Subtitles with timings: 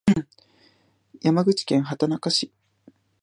[1.21, 2.51] 山口県畑中市